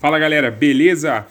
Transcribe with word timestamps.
Fala 0.00 0.18
galera, 0.18 0.50
beleza? 0.50 1.26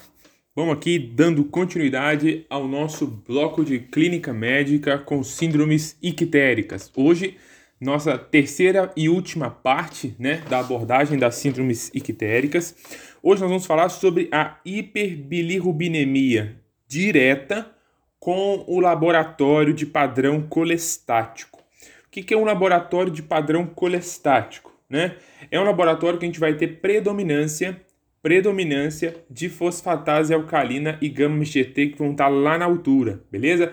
Vamos 0.56 0.76
aqui 0.76 1.00
dando 1.00 1.44
continuidade 1.44 2.46
ao 2.48 2.68
nosso 2.68 3.08
bloco 3.08 3.66
de 3.66 3.80
clínica 3.80 4.32
médica 4.32 4.96
com 5.00 5.24
síndromes 5.24 5.98
ictéricas. 6.04 6.92
Hoje, 6.96 7.36
nossa 7.82 8.16
terceira 8.16 8.92
e 8.96 9.10
última 9.10 9.50
parte 9.50 10.16
né, 10.20 10.44
da 10.48 10.60
abordagem 10.60 11.18
das 11.18 11.34
síndromes 11.34 11.90
ictéricas. 11.96 12.76
Hoje 13.24 13.42
nós 13.42 13.50
vamos 13.50 13.66
falar 13.66 13.90
sobre 13.90 14.30
a 14.32 14.60
hiperbilirrubinemia 14.64 16.56
direta 16.88 17.72
com 18.20 18.64
o 18.68 18.80
laboratório 18.80 19.74
de 19.74 19.88
padrão 19.88 20.44
colestático. 20.44 21.58
O 22.06 22.12
que 22.12 22.32
é 22.36 22.38
um 22.38 22.46
laboratório 22.46 23.12
de 23.12 23.24
padrão 23.24 23.66
colestático? 23.66 24.72
Né? 24.88 25.16
É 25.50 25.60
um 25.60 25.64
laboratório 25.64 26.20
que 26.20 26.26
a 26.26 26.28
gente 26.28 26.40
vai 26.40 26.54
ter 26.54 26.80
predominância 26.80 27.82
predominância 28.22 29.16
de 29.30 29.50
fosfatase 29.50 30.34
alcalina 30.34 30.98
e 31.02 31.10
gama-GT 31.10 31.88
que 31.88 31.98
vão 31.98 32.12
estar 32.12 32.28
lá 32.28 32.58
na 32.58 32.66
altura, 32.66 33.24
beleza? 33.32 33.72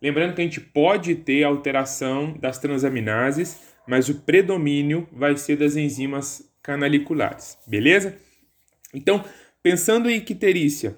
Lembrando 0.00 0.34
que 0.34 0.40
a 0.40 0.44
gente 0.44 0.60
pode 0.60 1.14
ter 1.16 1.42
alteração 1.42 2.36
das 2.38 2.58
transaminases, 2.58 3.60
mas 3.86 4.08
o 4.08 4.20
predomínio 4.20 5.08
vai 5.12 5.36
ser 5.36 5.56
das 5.56 5.74
enzimas 5.74 6.48
canaliculares, 6.62 7.58
beleza? 7.66 8.16
Então, 8.94 9.24
pensando 9.62 10.08
em 10.08 10.16
icterícia 10.16 10.96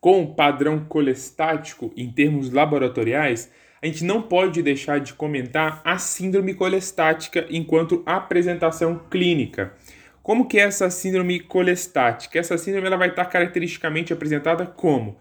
com 0.00 0.34
padrão 0.34 0.84
colestático 0.84 1.92
em 1.96 2.10
termos 2.10 2.52
laboratoriais, 2.52 3.50
a 3.80 3.86
gente 3.86 4.04
não 4.04 4.20
pode 4.20 4.62
deixar 4.62 5.00
de 5.00 5.14
comentar 5.14 5.80
a 5.84 5.98
síndrome 5.98 6.54
colestática 6.54 7.46
enquanto 7.50 8.02
apresentação 8.04 9.00
clínica. 9.10 9.74
Como 10.22 10.46
que 10.46 10.58
é 10.58 10.62
essa 10.62 10.88
síndrome 10.88 11.40
colestática? 11.40 12.38
Essa 12.38 12.56
síndrome 12.56 12.86
ela 12.86 12.96
vai 12.96 13.08
estar 13.08 13.24
caracteristicamente 13.24 14.12
apresentada 14.12 14.64
como 14.66 15.18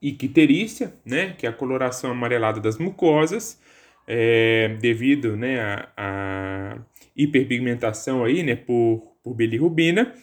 icterícia, 0.00 0.94
né, 1.04 1.34
que 1.36 1.46
é 1.46 1.50
a 1.50 1.52
coloração 1.52 2.10
amarelada 2.10 2.60
das 2.60 2.78
mucosas, 2.78 3.60
é, 4.06 4.76
devido 4.80 5.36
né, 5.36 5.86
a, 5.96 6.78
hiperpigmentação 7.16 8.24
aí, 8.24 8.42
né, 8.42 8.56
por, 8.56 9.02
por 9.22 9.34
bilirrubina. 9.34 10.14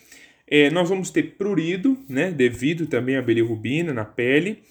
É, 0.47 0.69
nós 0.69 0.89
vamos 0.89 1.11
ter 1.11 1.36
prurido, 1.38 1.97
né, 2.09 2.31
devido 2.31 2.88
também 2.88 3.17
à 3.17 3.21
bilirrubina 3.21 3.94
na 3.94 4.05
pele. 4.05 4.64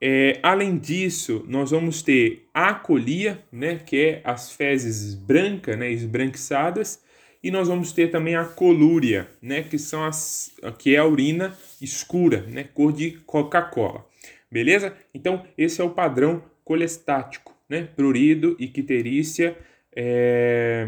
É, 0.00 0.38
além 0.42 0.76
disso, 0.76 1.44
nós 1.48 1.70
vamos 1.70 2.02
ter 2.02 2.48
acolia, 2.52 3.42
né, 3.50 3.76
que 3.76 3.96
é 3.96 4.20
as 4.24 4.52
fezes 4.52 5.14
brancas, 5.14 5.78
né, 5.78 5.90
esbranquiçadas, 5.90 7.02
e 7.44 7.50
nós 7.50 7.68
vamos 7.68 7.92
ter 7.92 8.10
também 8.10 8.34
a 8.34 8.44
colúria, 8.44 9.28
né, 9.40 9.62
que 9.62 9.78
são 9.78 10.02
as 10.02 10.50
que 10.78 10.96
é 10.96 10.98
a 10.98 11.04
urina 11.04 11.54
escura, 11.80 12.40
né, 12.48 12.64
cor 12.72 12.90
de 12.90 13.12
Coca-Cola. 13.26 14.06
Beleza? 14.50 14.96
Então, 15.12 15.44
esse 15.58 15.80
é 15.80 15.84
o 15.84 15.90
padrão 15.90 16.42
colestático, 16.64 17.54
né? 17.68 17.88
Prurido, 17.96 18.56
icterícia, 18.58 19.56
é, 19.94 20.86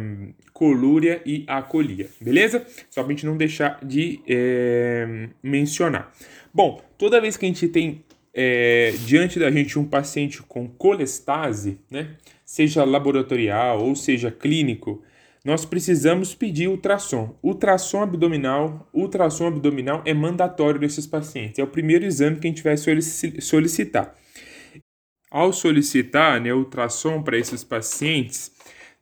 colúria 0.53 1.21
e 1.27 1.45
acolia. 1.47 2.09
Beleza? 2.21 2.65
Só 2.89 3.03
para 3.03 3.13
a 3.13 3.15
gente 3.15 3.27
não 3.27 3.37
deixar 3.37 3.85
de 3.85 4.21
é, 4.27 5.29
mencionar. 5.43 6.13
Bom, 6.55 6.81
toda 6.97 7.21
vez 7.21 7.37
que 7.37 7.45
a 7.45 7.49
gente 7.49 7.69
tem 7.69 8.05
é, 8.33 8.95
diante 9.05 9.39
da 9.39 9.51
gente 9.51 9.79
um 9.79 9.85
paciente 9.85 10.43
com 10.43 10.69
colestase, 10.69 11.79
né? 11.91 12.17
Seja 12.45 12.85
laboratorial 12.85 13.83
ou 13.83 13.97
seja 13.97 14.31
clínico, 14.31 15.03
nós 15.47 15.65
precisamos 15.65 16.35
pedir 16.35 16.67
ultrassom. 16.67 17.39
Ultrassom 17.41 18.03
abdominal, 18.03 18.91
ultrassom 18.93 19.47
abdominal 19.47 20.03
é 20.05 20.13
mandatório 20.13 20.81
nesses 20.81 21.07
pacientes. 21.07 21.61
É 21.61 21.63
o 21.63 21.69
primeiro 21.69 22.05
exame 22.05 22.41
que 22.41 22.49
a 22.49 22.51
gente 22.51 22.65
vai 22.65 22.77
solicitar. 22.77 24.13
Ao 25.31 25.53
solicitar 25.53 26.41
né, 26.41 26.53
ultrassom 26.53 27.23
para 27.23 27.39
esses 27.39 27.63
pacientes, 27.63 28.51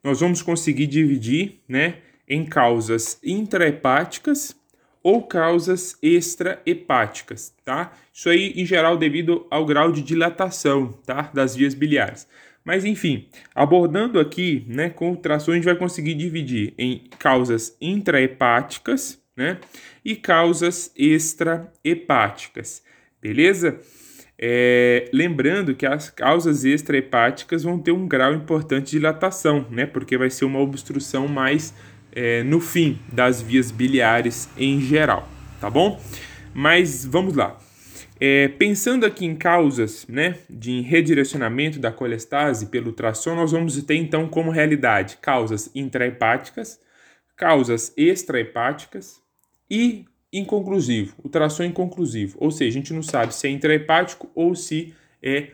nós 0.03 0.19
vamos 0.19 0.43
conseguir 0.43 0.85
dividir 0.85 1.63
né, 1.67 1.95
em 2.29 2.45
causas 2.45 3.17
intrahepáticas 3.23 4.55
ou 5.01 5.23
causas 5.23 5.97
extrahepáticas, 5.99 7.55
tá? 7.63 7.91
Isso 8.13 8.29
aí, 8.29 8.53
em 8.55 8.67
geral, 8.67 8.97
devido 8.97 9.47
ao 9.49 9.65
grau 9.65 9.91
de 9.91 10.03
dilatação, 10.03 10.91
tá? 11.07 11.31
Das 11.33 11.55
vias 11.55 11.73
biliares. 11.73 12.27
Mas 12.65 12.83
enfim, 12.83 13.27
abordando 13.53 14.19
aqui, 14.19 14.65
né, 14.67 14.91
ultrassom 14.99 15.51
a 15.51 15.55
gente 15.55 15.65
vai 15.65 15.75
conseguir 15.75 16.15
dividir 16.15 16.73
em 16.79 17.03
causas 17.19 17.77
intrahepáticas, 17.79 19.23
né, 19.37 19.59
e 20.03 20.15
causas 20.15 20.91
extrahepáticas, 20.97 22.83
beleza? 23.21 23.79
É, 24.37 25.09
lembrando 25.13 25.75
que 25.75 25.85
as 25.85 26.09
causas 26.09 26.65
extrahepáticas 26.65 27.63
vão 27.63 27.77
ter 27.79 27.91
um 27.91 28.07
grau 28.07 28.33
importante 28.33 28.85
de 28.85 28.91
dilatação, 28.91 29.67
né, 29.69 29.85
porque 29.85 30.17
vai 30.17 30.31
ser 30.31 30.45
uma 30.45 30.59
obstrução 30.59 31.27
mais 31.27 31.73
é, 32.11 32.43
no 32.43 32.59
fim 32.59 32.97
das 33.11 33.41
vias 33.41 33.69
biliares 33.69 34.49
em 34.57 34.81
geral, 34.81 35.29
tá 35.61 35.69
bom? 35.69 36.01
Mas 36.53 37.05
vamos 37.05 37.35
lá. 37.35 37.59
É, 38.27 38.47
pensando 38.47 39.05
aqui 39.05 39.23
em 39.23 39.35
causas 39.35 40.07
né, 40.07 40.39
de 40.49 40.81
redirecionamento 40.81 41.77
da 41.77 41.91
colestase 41.91 42.65
pelo 42.65 42.87
ultrassom, 42.87 43.35
nós 43.35 43.51
vamos 43.51 43.79
ter 43.83 43.97
então 43.97 44.27
como 44.27 44.49
realidade 44.49 45.17
causas 45.17 45.69
intrahepáticas, 45.75 46.79
causas 47.35 47.93
extrahepáticas 47.95 49.21
e 49.69 50.05
inconclusivo, 50.33 51.15
ultrassom 51.23 51.65
inconclusivo, 51.65 52.35
ou 52.41 52.49
seja, 52.49 52.71
a 52.71 52.81
gente 52.81 52.93
não 52.93 53.03
sabe 53.03 53.31
se 53.31 53.45
é 53.45 53.51
intrahepático 53.51 54.27
ou 54.33 54.55
se 54.55 54.95
é 55.21 55.49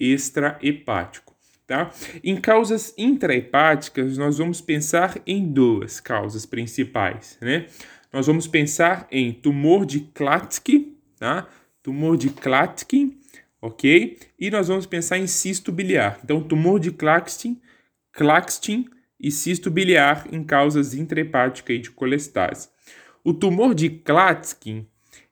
extrahepático. 0.00 1.32
Tá? 1.64 1.92
Em 2.24 2.40
causas 2.40 2.92
intrahepáticas, 2.98 4.18
nós 4.18 4.38
vamos 4.38 4.60
pensar 4.60 5.16
em 5.24 5.46
duas 5.46 6.00
causas 6.00 6.44
principais. 6.44 7.38
Né? 7.40 7.66
Nós 8.12 8.26
vamos 8.26 8.48
pensar 8.48 9.06
em 9.12 9.32
tumor 9.32 9.86
de 9.86 10.00
Klatsky, 10.00 10.92
tá? 11.20 11.46
Tumor 11.86 12.16
de 12.16 12.30
Klatskin, 12.30 13.16
ok? 13.62 14.18
E 14.36 14.50
nós 14.50 14.66
vamos 14.66 14.86
pensar 14.86 15.18
em 15.18 15.28
cisto 15.28 15.70
biliar. 15.70 16.18
Então, 16.24 16.42
tumor 16.42 16.80
de 16.80 16.90
Klatskin, 16.90 17.60
Klatskin 18.12 18.86
e 19.20 19.30
cisto 19.30 19.70
biliar 19.70 20.26
em 20.32 20.42
causas 20.42 20.94
intrahepática 20.94 21.72
e 21.72 21.78
de 21.78 21.92
colestase. 21.92 22.70
O 23.22 23.32
tumor 23.32 23.72
de 23.72 23.88
Klatskin, 23.88 24.84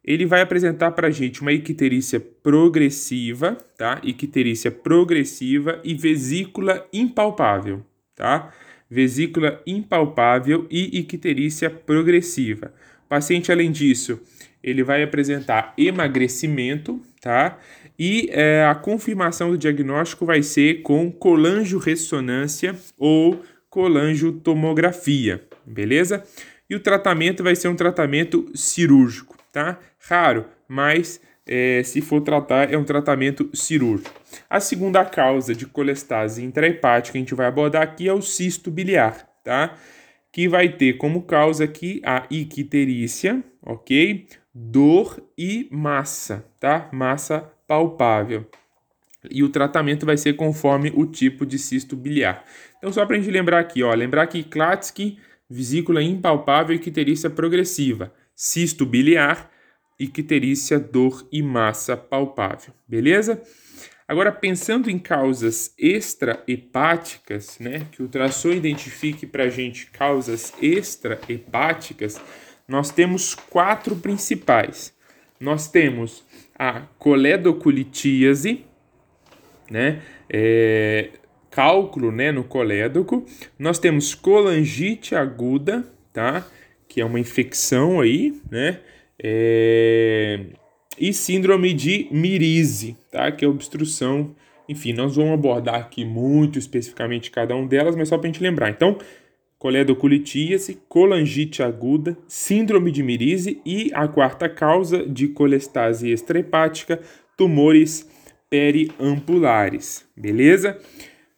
ele 0.05 0.27
vai 0.27 0.43
apresentar 0.43 0.93
para 0.93 1.09
a 1.09 1.11
gente 1.11 1.43
uma 1.43 1.51
icterícia 1.51 2.21
progressiva, 2.21 3.59
tá? 3.77 4.01
Icterícia 4.05 4.71
progressiva 4.71 5.81
e 5.83 5.93
vesícula 5.93 6.87
impalpável, 6.93 7.85
tá? 8.15 8.55
Vesícula 8.89 9.61
impalpável 9.67 10.69
e 10.71 11.01
icterícia 11.01 11.69
progressiva. 11.69 12.73
O 13.07 13.09
paciente, 13.09 13.51
além 13.51 13.73
disso, 13.73 14.21
ele 14.65 14.83
vai 14.83 15.03
apresentar 15.03 15.75
emagrecimento, 15.77 16.99
tá? 17.21 17.59
E 17.99 18.29
é, 18.33 18.65
a 18.65 18.75
confirmação 18.75 19.51
do 19.51 19.59
diagnóstico 19.59 20.25
vai 20.25 20.43
ser 20.43 20.81
com 20.81 21.13
colangio-ressonância 21.13 22.75
ou 22.97 23.43
colangiotomografia, 23.69 25.43
beleza? 25.67 26.25
E 26.69 26.75
o 26.75 26.81
tratamento 26.81 27.45
vai 27.45 27.55
ser 27.55 27.69
um 27.69 27.77
tratamento 27.77 28.51
cirúrgico, 28.55 29.37
tá? 29.53 29.79
Raro, 29.99 30.47
mas 30.67 31.21
é, 31.47 31.83
se 31.85 32.01
for 32.01 32.23
tratar, 32.23 32.73
é 32.73 32.79
um 32.79 32.85
tratamento 32.85 33.51
cirúrgico. 33.53 34.19
A 34.49 34.61
segunda 34.61 35.05
causa 35.05 35.55
de 35.55 35.67
colestase 35.67 36.43
intrahepática 36.43 37.13
que 37.13 37.19
a 37.19 37.21
gente 37.21 37.35
vai 37.35 37.47
abordar 37.47 37.83
aqui 37.83 38.09
é 38.09 38.13
o 38.15 38.23
cisto 38.23 38.71
biliar, 38.71 39.29
tá? 39.45 39.77
Que 40.33 40.49
vai 40.49 40.71
ter 40.71 40.95
como 40.95 41.23
causa 41.23 41.65
aqui 41.65 42.01
a 42.03 42.27
icterícia, 42.31 43.45
ok? 43.63 44.27
Dor 44.55 45.21
e 45.37 45.69
massa, 45.71 46.47
tá? 46.61 46.89
Massa 46.93 47.41
palpável. 47.67 48.47
E 49.31 49.43
o 49.43 49.49
tratamento 49.49 50.06
vai 50.06 50.17
ser 50.17 50.35
conforme 50.35 50.93
o 50.95 51.06
tipo 51.06 51.45
de 51.45 51.59
cisto 51.59 51.97
biliar. 51.97 52.45
Então, 52.79 52.93
só 52.93 53.05
para 53.05 53.17
a 53.17 53.19
gente 53.19 53.31
lembrar 53.31 53.59
aqui, 53.59 53.83
ó, 53.83 53.93
lembrar 53.95 54.27
que 54.27 54.45
Klatsky, 54.45 55.19
vesícula 55.49 56.03
impalpável 56.03 56.75
e 56.75 56.79
icterícia 56.79 57.31
progressiva. 57.31 58.12
Cisto 58.37 58.85
biliar, 58.85 59.51
icterícia, 59.99 60.79
dor 60.79 61.27
e 61.33 61.43
massa 61.43 61.97
palpável. 61.97 62.75
Beleza? 62.87 63.43
Agora, 64.07 64.31
pensando 64.31 64.91
em 64.91 64.99
causas 64.99 65.73
extrahepáticas, 65.79 67.59
né, 67.59 67.87
que 67.91 68.03
o 68.03 68.05
ultrassom 68.05 68.50
identifique 68.50 69.27
para 69.27 69.45
a 69.45 69.49
gente 69.49 69.87
causas 69.87 70.53
extrahepáticas, 70.61 72.21
nós 72.66 72.90
temos 72.90 73.34
quatro 73.34 73.96
principais. 73.96 74.94
Nós 75.38 75.69
temos 75.69 76.25
a 76.58 76.82
coledocolitíase, 76.99 78.64
né? 79.70 80.00
É, 80.28 81.11
cálculo 81.50 82.11
né, 82.11 82.32
no 82.32 82.44
colédoco. 82.44 83.26
Nós 83.58 83.78
temos 83.78 84.14
colangite 84.14 85.14
aguda, 85.14 85.84
tá? 86.12 86.46
Que 86.88 87.00
é 87.00 87.05
uma 87.05 87.20
infecção 87.20 88.00
aí, 88.00 88.40
né? 88.50 88.81
é, 89.22 90.40
e 90.99 91.12
síndrome 91.12 91.72
de 91.72 92.08
Mirise, 92.11 92.96
tá? 93.11 93.31
Que 93.32 93.44
é 93.44 93.49
obstrução. 93.49 94.34
Enfim, 94.69 94.93
nós 94.93 95.16
vamos 95.16 95.32
abordar 95.32 95.76
aqui 95.76 96.05
muito 96.05 96.58
especificamente 96.58 97.31
cada 97.31 97.55
um 97.55 97.66
delas, 97.66 97.96
mas 97.96 98.08
só 98.08 98.16
para 98.16 98.28
a 98.28 98.32
gente 98.32 98.43
lembrar. 98.43 98.70
Então, 98.70 98.99
coledoculitíase, 99.64 100.78
colangite 100.90 101.62
aguda, 101.62 102.19
síndrome 102.28 102.90
de 102.90 103.02
Mirise 103.02 103.62
e 103.64 103.90
a 103.94 104.06
quarta 104.06 104.46
causa 104.46 105.06
de 105.06 105.28
colestase 105.28 106.11
extrahepática, 106.11 107.00
tumores 107.34 108.06
periampulares, 108.50 110.06
beleza? 110.14 110.78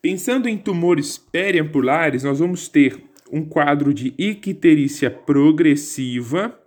Pensando 0.02 0.49
em 0.49 0.58
tumores 0.58 1.17
periampulares, 1.17 2.25
nós 2.25 2.40
vamos 2.40 2.67
ter 2.67 3.00
um 3.31 3.44
quadro 3.44 3.94
de 3.94 4.12
icterícia 4.19 5.08
progressiva, 5.08 6.58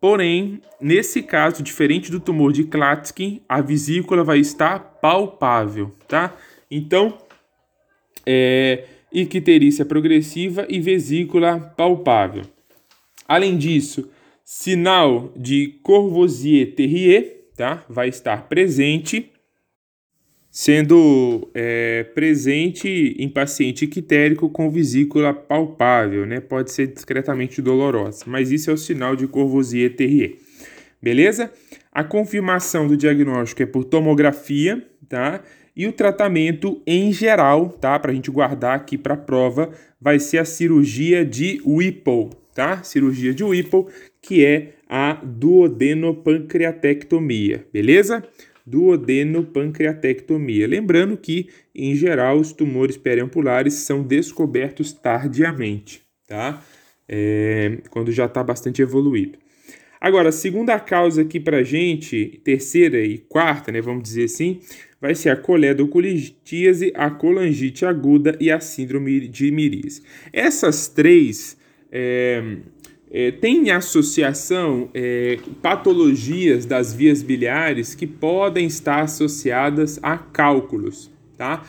porém, 0.00 0.60
nesse 0.80 1.22
caso, 1.22 1.62
diferente 1.62 2.10
do 2.10 2.18
tumor 2.18 2.52
de 2.52 2.64
Klatskin, 2.64 3.40
a 3.48 3.60
vesícula 3.60 4.24
vai 4.24 4.40
estar 4.40 4.80
palpável, 5.00 5.94
tá? 6.08 6.36
Então, 6.68 7.16
é, 8.26 8.88
icterícia 9.12 9.84
progressiva 9.84 10.66
e 10.68 10.80
vesícula 10.80 11.58
palpável. 11.58 12.42
Além 13.26 13.56
disso, 13.56 14.10
sinal 14.44 15.32
de 15.36 15.78
Courvoisier-Terrier, 15.82 17.44
tá? 17.56 17.84
Vai 17.88 18.08
estar 18.08 18.48
presente 18.48 19.30
sendo 20.50 21.48
é, 21.54 22.02
presente 22.12 23.14
em 23.18 23.28
paciente 23.28 23.84
ictérico 23.84 24.50
com 24.50 24.68
vesícula 24.68 25.32
palpável, 25.32 26.26
né? 26.26 26.40
Pode 26.40 26.72
ser 26.72 26.88
discretamente 26.88 27.62
dolorosa, 27.62 28.24
mas 28.26 28.50
isso 28.50 28.70
é 28.70 28.74
o 28.74 28.76
sinal 28.76 29.14
de 29.14 29.28
Courvoisier-Terrier. 29.28 30.38
Beleza? 31.00 31.52
A 31.92 32.02
confirmação 32.02 32.88
do 32.88 32.96
diagnóstico 32.96 33.62
é 33.62 33.66
por 33.66 33.84
tomografia, 33.84 34.84
tá? 35.08 35.42
E 35.76 35.86
o 35.86 35.92
tratamento 35.92 36.80
em 36.86 37.12
geral, 37.12 37.68
tá? 37.68 37.98
Para 37.98 38.12
a 38.12 38.14
gente 38.14 38.30
guardar 38.30 38.76
aqui 38.76 38.96
para 38.98 39.16
prova, 39.16 39.70
vai 40.00 40.18
ser 40.18 40.38
a 40.38 40.44
cirurgia 40.44 41.24
de 41.24 41.60
Whipple, 41.64 42.30
tá? 42.54 42.82
Cirurgia 42.82 43.32
de 43.32 43.44
Whipple, 43.44 43.86
que 44.20 44.44
é 44.44 44.74
a 44.88 45.14
duodenopancreatectomia, 45.22 47.64
beleza? 47.72 48.24
duodenopancreatectomia. 48.66 50.68
Lembrando 50.68 51.16
que, 51.16 51.48
em 51.74 51.94
geral, 51.94 52.38
os 52.38 52.52
tumores 52.52 52.94
periampulares 52.96 53.74
são 53.74 54.02
descobertos 54.02 54.92
tardiamente, 54.92 56.02
tá? 56.26 56.62
É, 57.08 57.78
quando 57.90 58.12
já 58.12 58.26
está 58.26 58.44
bastante 58.44 58.80
evoluído. 58.80 59.38
Agora, 60.00 60.32
segunda 60.32 60.78
causa 60.78 61.22
aqui 61.22 61.40
para 61.40 61.62
gente, 61.62 62.40
terceira 62.44 63.04
e 63.04 63.18
quarta, 63.18 63.72
né, 63.72 63.82
vamos 63.82 64.04
dizer 64.04 64.24
assim, 64.24 64.60
vai 65.00 65.14
ser 65.14 65.30
a 65.30 65.36
coledocolitíase, 65.36 66.92
a 66.94 67.10
colangite 67.10 67.86
aguda 67.86 68.36
e 68.40 68.50
a 68.50 68.60
síndrome 68.60 69.26
de 69.26 69.50
Miris. 69.50 70.02
Essas 70.32 70.88
três 70.88 71.56
é, 71.90 72.58
é, 73.10 73.30
tem 73.32 73.70
associação 73.70 74.90
é, 74.94 75.38
patologias 75.62 76.66
das 76.66 76.92
vias 76.94 77.22
biliares 77.22 77.94
que 77.94 78.06
podem 78.06 78.66
estar 78.66 79.02
associadas 79.02 79.98
a 80.02 80.18
cálculos, 80.18 81.10
tá? 81.36 81.64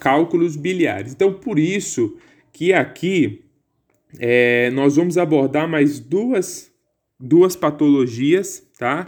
Cálculos 0.00 0.56
biliares. 0.56 1.12
Então, 1.12 1.32
por 1.32 1.58
isso 1.58 2.16
que 2.52 2.72
aqui 2.72 3.42
é, 4.18 4.70
nós 4.70 4.96
vamos 4.96 5.16
abordar 5.16 5.68
mais 5.68 6.00
duas, 6.00 6.72
duas 7.18 7.54
patologias, 7.54 8.66
tá? 8.78 9.06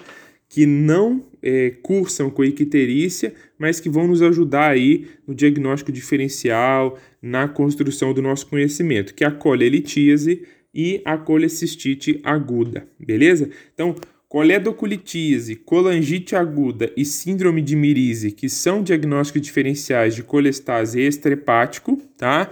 Que 0.48 0.66
não 0.66 1.24
é, 1.42 1.70
cursam 1.82 2.30
com 2.30 2.44
icterícia, 2.44 3.34
mas 3.58 3.80
que 3.80 3.90
vão 3.90 4.06
nos 4.06 4.22
ajudar 4.22 4.70
aí 4.70 5.06
no 5.26 5.34
diagnóstico 5.34 5.90
diferencial, 5.90 6.98
na 7.20 7.48
construção 7.48 8.14
do 8.14 8.22
nosso 8.22 8.46
conhecimento, 8.46 9.14
que 9.14 9.24
é 9.24 9.26
a 9.26 9.32
colelitíase 9.32 10.42
e 10.74 11.02
a 11.04 11.18
colecistite 11.18 12.20
aguda, 12.22 12.86
beleza? 12.98 13.50
Então, 13.74 13.94
coledoculitise, 14.28 15.56
colangite 15.56 16.34
aguda 16.34 16.90
e 16.96 17.04
síndrome 17.04 17.60
de 17.60 17.76
Mirise, 17.76 18.30
que 18.30 18.48
são 18.48 18.82
diagnósticos 18.82 19.42
diferenciais 19.42 20.14
de 20.14 20.22
colestase 20.22 21.00
extrahepático, 21.00 21.96
tá? 22.16 22.48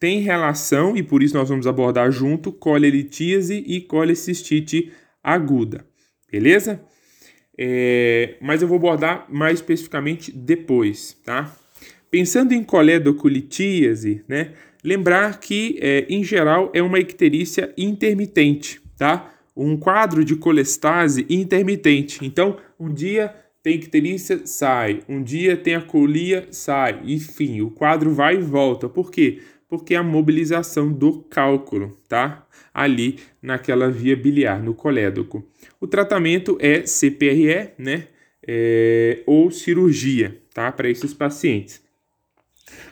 Tem 0.00 0.20
relação 0.20 0.96
e 0.96 1.02
por 1.02 1.22
isso 1.22 1.36
nós 1.36 1.48
vamos 1.48 1.66
abordar 1.66 2.10
junto 2.10 2.50
colelitíase 2.50 3.62
e 3.66 3.80
colecistite 3.82 4.90
aguda, 5.22 5.84
beleza? 6.32 6.82
É, 7.62 8.36
mas 8.40 8.62
eu 8.62 8.68
vou 8.68 8.78
abordar 8.78 9.26
mais 9.28 9.58
especificamente 9.58 10.32
depois, 10.32 11.14
tá? 11.22 11.54
Pensando 12.10 12.52
em 12.52 12.64
coledoculitíase, 12.64 14.24
né? 14.26 14.52
Lembrar 14.82 15.38
que, 15.38 15.78
é, 15.78 16.06
em 16.08 16.24
geral, 16.24 16.70
é 16.72 16.80
uma 16.80 16.98
icterícia 16.98 17.70
intermitente, 17.76 18.80
tá? 18.96 19.34
Um 19.54 19.76
quadro 19.76 20.24
de 20.24 20.36
colestase 20.36 21.26
intermitente. 21.28 22.24
Então, 22.24 22.56
um 22.78 22.88
dia 22.88 23.34
tem 23.62 23.74
icterícia, 23.74 24.40
sai. 24.46 25.02
Um 25.06 25.22
dia 25.22 25.54
tem 25.54 25.74
a 25.74 25.82
colia, 25.82 26.48
sai. 26.50 27.02
Enfim, 27.04 27.60
o 27.60 27.70
quadro 27.70 28.10
vai 28.14 28.36
e 28.36 28.42
volta. 28.42 28.88
Por 28.88 29.10
quê? 29.10 29.42
Porque 29.70 29.94
a 29.94 30.02
mobilização 30.02 30.92
do 30.92 31.20
cálculo, 31.20 31.96
tá? 32.08 32.44
Ali 32.74 33.20
naquela 33.40 33.88
via 33.88 34.16
biliar, 34.16 34.60
no 34.60 34.74
colédoco. 34.74 35.46
O 35.80 35.86
tratamento 35.86 36.58
é 36.60 36.84
CPRE, 36.84 37.70
né? 37.78 38.08
É, 38.44 39.22
ou 39.26 39.48
cirurgia, 39.52 40.42
tá? 40.52 40.72
Para 40.72 40.90
esses 40.90 41.14
pacientes. 41.14 41.80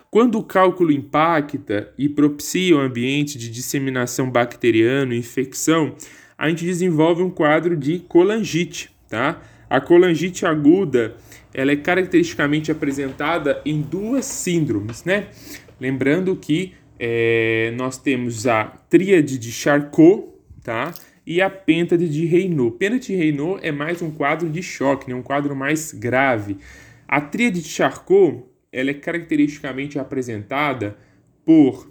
Quando 0.08 0.38
o 0.38 0.44
cálculo 0.44 0.92
impacta 0.92 1.92
e 1.98 2.08
propicia 2.08 2.76
o 2.76 2.80
ambiente 2.80 3.36
de 3.36 3.50
disseminação 3.50 4.30
bacteriana 4.30 5.16
infecção, 5.16 5.96
a 6.36 6.48
gente 6.48 6.64
desenvolve 6.64 7.22
um 7.22 7.30
quadro 7.30 7.76
de 7.76 7.98
colangite, 7.98 8.90
tá? 9.08 9.42
A 9.68 9.80
colangite 9.80 10.46
aguda, 10.46 11.16
ela 11.52 11.72
é 11.72 11.76
caracteristicamente 11.76 12.70
apresentada 12.70 13.60
em 13.66 13.82
duas 13.82 14.24
síndromes, 14.24 15.04
né? 15.04 15.26
Lembrando 15.80 16.34
que 16.36 16.74
é, 16.98 17.72
nós 17.76 17.98
temos 17.98 18.46
a 18.46 18.64
tríade 18.64 19.38
de 19.38 19.52
Charcot, 19.52 20.28
tá? 20.62 20.92
E 21.26 21.40
a 21.40 21.48
pêntade 21.48 22.08
de 22.08 22.26
Raynaud. 22.26 22.76
Pêntade 22.76 23.06
de 23.06 23.16
Raynaud 23.16 23.60
é 23.62 23.70
mais 23.70 24.02
um 24.02 24.10
quadro 24.10 24.48
de 24.48 24.62
choque, 24.62 25.08
né? 25.08 25.14
um 25.14 25.22
quadro 25.22 25.54
mais 25.54 25.92
grave. 25.92 26.56
A 27.06 27.20
tríade 27.20 27.62
de 27.62 27.68
Charcot 27.68 28.44
ela 28.72 28.90
é 28.90 28.94
caracteristicamente 28.94 29.98
apresentada 29.98 30.96
por 31.44 31.90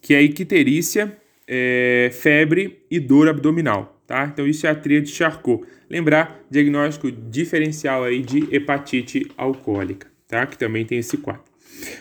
que 0.00 0.14
é 0.14 0.22
icterícia, 0.22 1.16
é, 1.46 2.10
febre 2.12 2.84
e 2.90 2.98
dor 2.98 3.28
abdominal, 3.28 4.00
tá? 4.06 4.24
Então 4.24 4.46
isso 4.46 4.66
é 4.66 4.70
a 4.70 4.74
tríade 4.74 5.06
de 5.06 5.12
Charcot. 5.12 5.66
Lembrar, 5.90 6.40
diagnóstico 6.50 7.10
diferencial 7.10 8.04
aí 8.04 8.22
de 8.22 8.54
hepatite 8.54 9.30
alcoólica, 9.36 10.06
tá? 10.26 10.46
Que 10.46 10.56
também 10.56 10.84
tem 10.84 10.98
esse 10.98 11.16
quadro. 11.18 11.47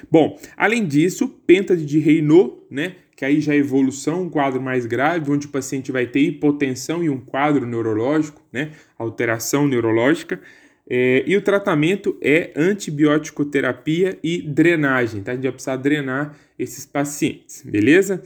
Bom, 0.10 0.40
além 0.56 0.86
disso, 0.86 1.28
pêntade 1.46 1.86
de 1.86 2.00
Raynaud, 2.00 2.56
né? 2.70 2.96
Que 3.16 3.26
aí 3.26 3.42
já 3.42 3.54
é 3.54 3.58
evolução, 3.58 4.24
um 4.24 4.30
quadro 4.30 4.62
mais 4.62 4.86
grave, 4.86 5.32
onde 5.32 5.48
o 5.48 5.50
paciente 5.50 5.92
vai 5.92 6.06
ter 6.06 6.20
hipotensão 6.20 7.04
e 7.04 7.10
um 7.10 7.20
quadro 7.20 7.66
neurológico, 7.66 8.42
né? 8.52 8.72
Alteração 8.98 9.68
neurológica. 9.68 10.40
É, 10.90 11.24
e 11.28 11.36
o 11.36 11.42
tratamento 11.42 12.18
é 12.22 12.52
antibiótico 12.56 13.44
terapia 13.44 14.18
e 14.24 14.42
drenagem, 14.42 15.22
tá? 15.22 15.32
A 15.32 15.36
gente 15.36 15.44
vai 15.44 15.52
precisar 15.52 15.76
drenar 15.78 16.38
esses 16.58 16.86
pacientes, 16.86 17.62
beleza? 17.66 18.24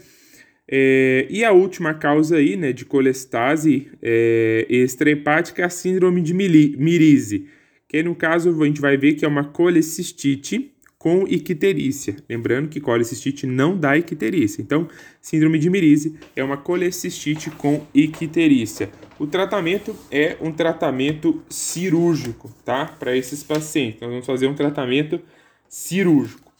É, 0.73 1.27
e 1.29 1.43
a 1.43 1.51
última 1.51 1.93
causa 1.93 2.37
aí, 2.37 2.55
né, 2.55 2.71
de 2.71 2.85
colestase 2.85 3.89
é, 4.01 4.65
extrahepática 4.69 5.63
é 5.63 5.65
a 5.65 5.69
síndrome 5.69 6.21
de 6.21 6.33
Mirise, 6.33 7.47
que 7.89 8.01
no 8.01 8.15
caso 8.15 8.61
a 8.61 8.65
gente 8.65 8.79
vai 8.79 8.95
ver 8.95 9.15
que 9.15 9.25
é 9.25 9.27
uma 9.27 9.43
colecistite 9.43 10.70
com 11.01 11.27
icterícia. 11.27 12.15
Lembrando 12.29 12.69
que 12.69 12.79
colecistite 12.79 13.47
não 13.47 13.75
dá 13.75 13.97
icterícia. 13.97 14.61
Então, 14.61 14.87
síndrome 15.19 15.57
de 15.57 15.67
Mirise 15.67 16.15
é 16.35 16.43
uma 16.43 16.57
colecistite 16.57 17.49
com 17.49 17.83
icterícia. 17.91 18.87
O 19.17 19.25
tratamento 19.25 19.95
é 20.11 20.37
um 20.39 20.51
tratamento 20.51 21.41
cirúrgico, 21.49 22.53
tá? 22.63 22.85
Para 22.85 23.17
esses 23.17 23.41
pacientes. 23.41 23.99
Nós 23.99 24.11
vamos 24.11 24.27
fazer 24.27 24.45
um 24.45 24.53
tratamento 24.53 25.19
cirúrgico. 25.67 26.53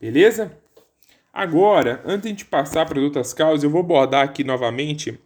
Beleza? 0.00 0.50
Agora, 1.32 2.02
antes 2.04 2.34
de 2.34 2.44
passar 2.44 2.86
para 2.86 2.98
as 2.98 3.04
outras 3.04 3.32
causas, 3.32 3.62
eu 3.62 3.70
vou 3.70 3.80
abordar 3.80 4.24
aqui 4.24 4.42
novamente 4.42 5.16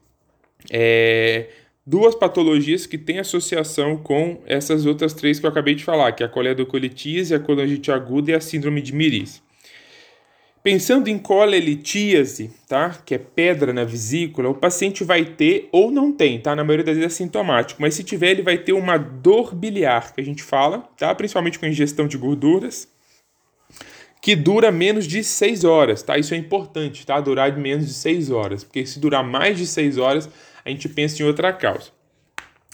é, 0.70 1.48
duas 1.88 2.14
patologias 2.14 2.85
que 2.85 2.99
têm 2.99 3.18
associação 3.18 3.97
com 3.97 4.42
essas 4.45 4.85
outras 4.85 5.14
três 5.14 5.40
que 5.40 5.47
eu 5.47 5.50
acabei 5.50 5.75
de 5.75 5.83
falar, 5.83 6.12
que 6.12 6.23
é 6.23 6.26
a 6.26 6.28
coledocolitise, 6.28 7.35
a 7.35 7.40
colangite 7.40 7.90
aguda 7.90 8.30
e 8.30 8.35
a 8.35 8.40
síndrome 8.42 8.83
de 8.83 8.95
Miris. 8.95 9.42
Pensando 10.62 11.09
em 11.09 11.18
colelitíase, 11.18 12.50
tá? 12.68 12.90
Que 12.90 13.14
é 13.14 13.18
pedra 13.18 13.73
na 13.73 13.85
vesícula, 13.85 14.50
o 14.50 14.54
paciente 14.54 15.02
vai 15.02 15.25
ter 15.25 15.66
ou 15.73 15.90
não 15.90 16.12
tem, 16.12 16.38
tá? 16.38 16.54
Na 16.54 16.62
maioria 16.62 16.85
das 16.85 16.97
vezes 16.97 17.14
é 17.14 17.16
sintomático, 17.16 17.80
mas 17.80 17.95
se 17.95 18.04
tiver, 18.04 18.33
ele 18.33 18.42
vai 18.42 18.59
ter 18.59 18.75
uma 18.75 18.99
dor 18.99 19.54
biliar, 19.54 20.12
que 20.12 20.21
a 20.21 20.25
gente 20.25 20.42
fala, 20.42 20.80
tá? 20.99 21.14
Principalmente 21.14 21.59
com 21.59 21.64
ingestão 21.64 22.07
de 22.07 22.18
gorduras, 22.18 22.87
que 24.21 24.37
dura 24.37 24.71
menos 24.71 25.07
de 25.07 25.25
6 25.25 25.64
horas, 25.64 26.02
tá? 26.02 26.18
Isso 26.18 26.35
é 26.35 26.37
importante, 26.37 27.07
tá? 27.07 27.18
Durar 27.18 27.50
de 27.50 27.59
menos 27.59 27.87
de 27.87 27.95
6 27.95 28.30
horas, 28.30 28.62
porque 28.62 28.85
se 28.85 29.00
durar 29.00 29.25
mais 29.25 29.57
de 29.57 29.66
6 29.66 29.97
horas, 29.97 30.28
a 30.68 30.70
gente 30.70 30.88
pensa 30.88 31.22
em 31.22 31.26
outra 31.26 31.52
causa. 31.52 31.90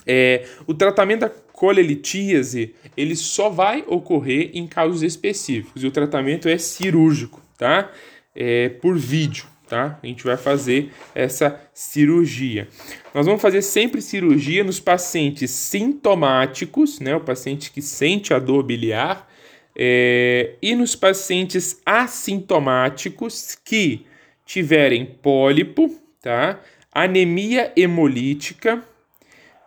É, 0.05 0.45
o 0.67 0.73
tratamento 0.73 1.21
da 1.21 1.29
colelitíase, 1.29 2.75
ele 2.95 3.15
só 3.15 3.49
vai 3.49 3.83
ocorrer 3.87 4.51
em 4.53 4.67
casos 4.67 5.01
específicos, 5.01 5.81
e 5.81 5.87
o 5.87 5.91
tratamento 5.91 6.49
é 6.49 6.57
cirúrgico, 6.57 7.41
tá? 7.57 7.89
É, 8.35 8.67
por 8.67 8.97
vídeo, 8.97 9.45
tá? 9.67 9.97
A 10.03 10.05
gente 10.05 10.23
vai 10.25 10.35
fazer 10.35 10.91
essa 11.15 11.59
cirurgia. 11.73 12.67
Nós 13.13 13.25
vamos 13.25 13.41
fazer 13.41 13.61
sempre 13.61 14.01
cirurgia 14.01 14.63
nos 14.63 14.79
pacientes 14.79 15.49
sintomáticos, 15.51 16.99
né? 16.99 17.15
O 17.15 17.21
paciente 17.21 17.71
que 17.71 17.81
sente 17.81 18.33
a 18.33 18.39
dor 18.39 18.61
biliar, 18.61 19.31
é, 19.77 20.55
e 20.61 20.75
nos 20.75 20.95
pacientes 20.95 21.81
assintomáticos 21.85 23.57
que 23.63 24.05
tiverem 24.45 25.05
pólipo, 25.05 25.95
tá? 26.21 26.59
Anemia 26.95 27.73
hemolítica, 27.75 28.81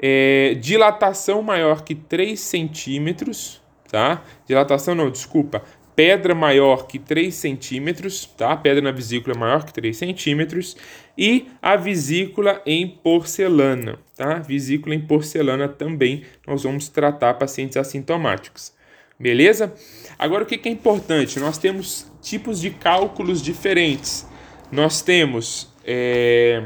é, 0.01 0.57
dilatação 0.59 1.43
maior 1.43 1.85
que 1.85 1.95
3 1.95 2.41
centímetros, 2.41 3.61
tá? 3.91 4.25
Dilatação 4.47 4.95
não, 4.95 5.11
desculpa, 5.11 5.63
pedra 5.95 6.35
maior 6.35 6.87
que 6.87 6.99
3 6.99 7.35
centímetros, 7.35 8.25
tá? 8.25 8.57
Pedra 8.57 8.81
na 8.81 8.93
vesícula 8.93 9.37
maior 9.37 9.65
que 9.67 9.75
3 9.75 9.95
centímetros 9.95 10.75
e 11.19 11.49
a 11.61 11.77
vesícula 11.77 12.63
em 12.65 12.89
porcelana, 12.89 13.99
tá? 14.17 14.37
Vesícula 14.37 14.95
em 14.95 15.01
porcelana 15.01 15.69
também 15.69 16.23
nós 16.47 16.63
vamos 16.63 16.89
tratar 16.89 17.35
pacientes 17.35 17.77
assintomáticos. 17.77 18.73
Beleza? 19.21 19.75
Agora 20.19 20.45
o 20.45 20.47
que 20.47 20.67
é 20.67 20.73
importante? 20.73 21.41
Nós 21.41 21.59
temos 21.59 22.11
tipos 22.23 22.61
de 22.61 22.71
cálculos 22.71 23.43
diferentes. 23.43 24.27
Nós 24.71 25.03
temos 25.03 25.75
é, 25.85 26.63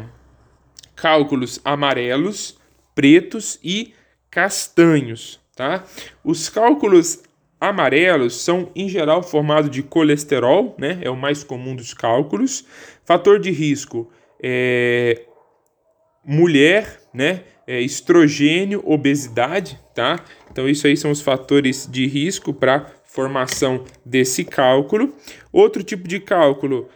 cálculos 0.95 1.61
amarelos, 1.65 2.59
pretos 2.95 3.59
e 3.63 3.95
castanhos, 4.31 5.41
tá? 5.55 5.85
Os 6.25 6.49
cálculos 6.49 7.23
amarelos 7.61 8.37
são 8.41 8.71
em 8.75 8.89
geral 8.89 9.23
formados 9.23 9.71
de 9.71 9.83
colesterol, 9.83 10.75
né? 10.79 10.99
É 11.03 11.11
o 11.11 11.17
mais 11.17 11.45
comum 11.45 11.77
dos 11.77 11.95
cálculos. 11.95 12.65
Fator 13.05 13.39
de 13.39 13.51
risco 13.51 14.11
é 14.43 15.23
mulher, 16.25 17.01
né? 17.15 17.45
É 17.67 17.81
estrogênio, 17.81 18.83
obesidade, 18.85 19.79
tá? 19.95 20.25
Então 20.51 20.69
isso 20.69 20.87
aí 20.87 20.97
são 20.97 21.11
os 21.11 21.21
fatores 21.21 21.89
de 21.91 22.07
risco 22.07 22.53
para 22.53 22.87
formação 23.05 23.85
desse 24.05 24.45
cálculo. 24.45 25.15
Outro 25.53 25.83
tipo 25.83 26.09
de 26.09 26.19
cálculo 26.19 26.89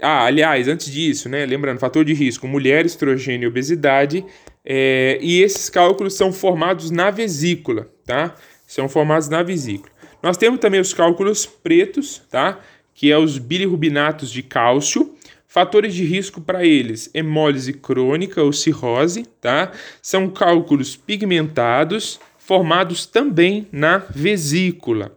ah, 0.00 0.24
aliás, 0.24 0.68
antes 0.68 0.90
disso, 0.90 1.28
né? 1.28 1.44
Lembrando, 1.44 1.78
fator 1.78 2.04
de 2.04 2.14
risco: 2.14 2.46
mulher, 2.46 2.86
estrogênio 2.86 3.46
e 3.46 3.48
obesidade. 3.48 4.24
É, 4.64 5.18
e 5.20 5.42
esses 5.42 5.68
cálculos 5.68 6.14
são 6.14 6.32
formados 6.32 6.90
na 6.90 7.10
vesícula, 7.10 7.88
tá? 8.06 8.34
São 8.66 8.88
formados 8.88 9.28
na 9.28 9.42
vesícula. 9.42 9.92
Nós 10.22 10.36
temos 10.38 10.58
também 10.58 10.80
os 10.80 10.94
cálculos 10.94 11.44
pretos, 11.44 12.22
tá? 12.30 12.58
Que 12.94 13.12
é 13.12 13.18
os 13.18 13.38
bilirrubinatos 13.38 14.30
de 14.30 14.42
cálcio. 14.42 15.14
Fatores 15.46 15.94
de 15.94 16.04
risco 16.04 16.40
para 16.40 16.64
eles: 16.64 17.10
hemólise 17.12 17.74
crônica 17.74 18.42
ou 18.42 18.52
cirrose, 18.52 19.26
tá? 19.40 19.70
São 20.00 20.30
cálculos 20.30 20.96
pigmentados, 20.96 22.18
formados 22.38 23.06
também 23.06 23.68
na 23.70 23.98
vesícula. 23.98 25.16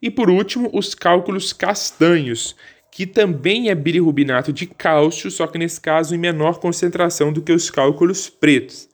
E 0.00 0.10
por 0.10 0.30
último, 0.30 0.70
os 0.72 0.94
cálculos 0.94 1.52
castanhos, 1.52 2.54
que 2.96 3.06
também 3.06 3.68
é 3.68 3.74
bilirrubinato 3.74 4.50
de 4.50 4.64
cálcio, 4.64 5.30
só 5.30 5.46
que 5.46 5.58
nesse 5.58 5.78
caso 5.78 6.14
em 6.14 6.18
menor 6.18 6.58
concentração 6.58 7.30
do 7.30 7.42
que 7.42 7.52
os 7.52 7.68
cálculos 7.68 8.30
pretos. 8.30 8.88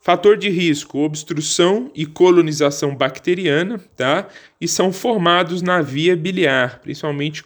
Fator 0.00 0.36
de 0.36 0.48
risco: 0.48 0.98
obstrução 0.98 1.90
e 1.96 2.06
colonização 2.06 2.94
bacteriana, 2.94 3.80
tá? 3.96 4.28
E 4.60 4.68
são 4.68 4.92
formados 4.92 5.62
na 5.62 5.82
via 5.82 6.14
biliar, 6.14 6.78
principalmente 6.78 7.42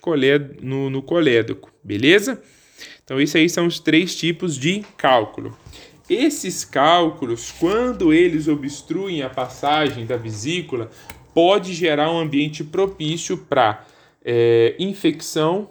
no, 0.60 0.90
no 0.90 1.00
colédoco, 1.00 1.72
beleza? 1.82 2.38
Então, 3.02 3.18
esses 3.18 3.36
aí 3.36 3.48
são 3.48 3.66
os 3.66 3.80
três 3.80 4.14
tipos 4.14 4.58
de 4.58 4.84
cálculo. 4.98 5.56
Esses 6.06 6.66
cálculos, 6.66 7.50
quando 7.58 8.12
eles 8.12 8.46
obstruem 8.46 9.22
a 9.22 9.30
passagem 9.30 10.04
da 10.04 10.18
vesícula, 10.18 10.90
pode 11.32 11.72
gerar 11.72 12.12
um 12.12 12.18
ambiente 12.18 12.62
propício 12.62 13.38
para 13.38 13.86
é, 14.28 14.74
infecção, 14.76 15.68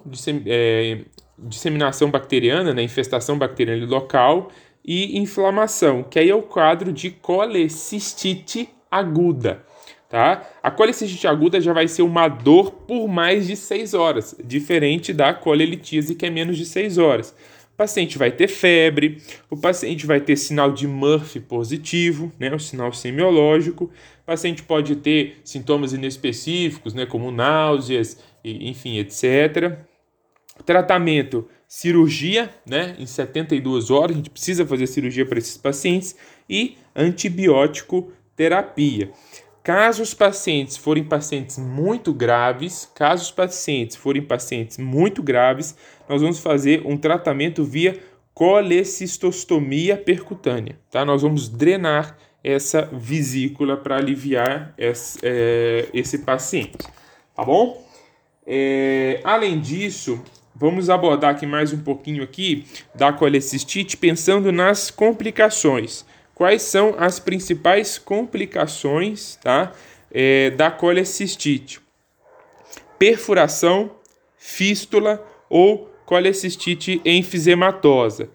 é, 0.47 0.99
disseminação 1.37 2.09
bacteriana, 2.09 2.73
né, 2.73 2.81
infestação 2.81 3.37
bacteriana 3.37 3.85
local 3.85 4.49
e 4.83 5.19
inflamação, 5.19 6.03
que 6.03 6.17
aí 6.17 6.29
é 6.29 6.35
o 6.35 6.41
quadro 6.41 6.93
de 6.93 7.11
colecistite 7.11 8.69
aguda. 8.89 9.65
Tá? 10.07 10.47
A 10.63 10.71
colecistite 10.71 11.27
aguda 11.27 11.59
já 11.59 11.73
vai 11.73 11.89
ser 11.89 12.03
uma 12.03 12.29
dor 12.29 12.71
por 12.71 13.07
mais 13.07 13.47
de 13.47 13.57
6 13.57 13.93
horas, 13.93 14.35
diferente 14.41 15.11
da 15.11 15.33
colelitíase, 15.33 16.15
que 16.15 16.25
é 16.25 16.29
menos 16.29 16.55
de 16.55 16.65
6 16.65 16.97
horas. 16.97 17.35
O 17.75 17.77
paciente 17.77 18.17
vai 18.17 18.31
ter 18.31 18.47
febre, 18.47 19.21
o 19.49 19.57
paciente 19.57 20.05
vai 20.05 20.21
ter 20.21 20.37
sinal 20.37 20.71
de 20.71 20.87
Murphy 20.87 21.41
positivo, 21.41 22.31
né, 22.39 22.55
o 22.55 22.57
sinal 22.57 22.93
semiológico. 22.93 23.91
O 24.23 24.25
paciente 24.25 24.63
pode 24.63 24.95
ter 24.95 25.41
sintomas 25.43 25.91
inespecíficos, 25.91 26.93
né, 26.93 27.05
como 27.05 27.31
náuseas, 27.31 28.17
enfim, 28.45 28.97
etc. 28.97 29.77
Tratamento, 30.65 31.49
cirurgia, 31.67 32.49
né, 32.65 32.95
em 32.97 33.05
72 33.05 33.91
horas, 33.91 34.11
a 34.11 34.19
gente 34.19 34.29
precisa 34.29 34.65
fazer 34.65 34.87
cirurgia 34.87 35.25
para 35.25 35.37
esses 35.37 35.57
pacientes 35.57 36.15
e 36.49 36.77
antibiótico 36.95 38.09
terapia. 38.37 39.11
Caso 39.65 40.03
os 40.03 40.13
pacientes 40.13 40.77
forem 40.77 41.03
pacientes 41.03 41.57
muito 41.57 42.13
graves, 42.13 42.87
caso 42.93 43.23
os 43.23 43.31
pacientes 43.31 43.95
forem 43.95 44.21
pacientes 44.21 44.77
muito 44.77 45.23
graves, 45.23 45.75
nós 46.07 46.21
vamos 46.21 46.37
fazer 46.37 46.83
um 46.85 46.95
tratamento 46.95 47.63
via 47.63 47.97
colecistostomia 48.31 49.97
percutânea, 49.97 50.77
tá? 50.91 51.03
Nós 51.03 51.23
vamos 51.23 51.49
drenar 51.49 52.15
essa 52.43 52.83
vesícula 52.93 53.75
para 53.75 53.97
aliviar 53.97 54.71
esse, 54.77 55.17
é, 55.23 55.89
esse 55.91 56.19
paciente, 56.19 56.87
tá 57.35 57.43
bom? 57.43 57.83
É, 58.45 59.19
além 59.23 59.59
disso, 59.59 60.23
vamos 60.55 60.91
abordar 60.91 61.31
aqui 61.31 61.47
mais 61.47 61.73
um 61.73 61.79
pouquinho 61.79 62.21
aqui 62.21 62.67
da 62.93 63.11
colecistite, 63.11 63.97
pensando 63.97 64.51
nas 64.51 64.91
complicações. 64.91 66.05
Quais 66.35 66.63
são 66.63 66.93
as 66.99 67.17
principais 67.17 67.97
complicações 67.97 69.37
tá, 69.41 69.71
é, 70.11 70.49
da 70.49 70.69
colecistite? 70.69 71.79
Perfuração, 72.99 73.91
fístula 74.37 75.25
ou 75.49 75.89
colecistite 76.05 77.01
enfisematosa. 77.05 78.29